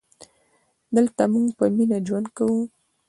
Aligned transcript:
دلته 0.95 1.23
مونږ 1.31 1.47
په 1.57 1.65
مینه 1.75 1.97
ژوند 2.07 2.27
کوو 2.37 2.61